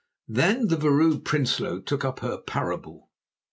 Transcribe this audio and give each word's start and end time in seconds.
Then 0.27 0.65
the 0.69 0.77
Vrouw 0.77 1.19
Prinsloo 1.19 1.79
took 1.85 2.03
up 2.03 2.21
her 2.21 2.39
parable. 2.39 3.11